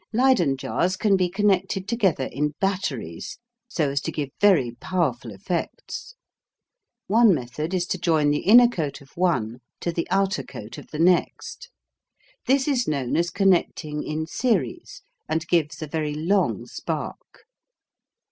[0.11, 6.15] Leyden jars can be connected together in "batteries," so as to give very powerful effects.
[7.05, 10.87] One method is to join the inner coat of one to the outer coat of
[10.87, 11.69] the next.
[12.47, 17.45] This is known as connecting in "series," and gives a very long spark.